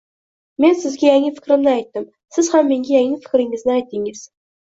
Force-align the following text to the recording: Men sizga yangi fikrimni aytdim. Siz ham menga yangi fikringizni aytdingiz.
Men 0.63 0.77
sizga 0.83 1.07
yangi 1.09 1.29
fikrimni 1.35 1.69
aytdim. 1.73 2.07
Siz 2.37 2.49
ham 2.55 2.71
menga 2.71 2.95
yangi 2.95 3.21
fikringizni 3.27 3.75
aytdingiz. 3.75 4.25